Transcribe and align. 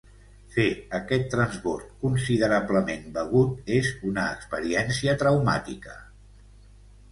Fer 0.53 0.63
aquest 0.99 1.27
transbord 1.33 1.91
considerablement 2.05 3.05
begut 3.19 3.71
és 3.77 3.93
una 4.13 4.27
experiència 4.39 5.17
traumàtica. 5.23 5.97